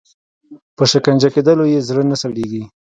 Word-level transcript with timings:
په 0.77 0.83
شکنجه 0.91 1.29
کېدلو 1.35 1.65
یې 1.73 1.85
زړه 1.89 2.03
نه 2.11 2.15
سړیږي. 2.21 2.63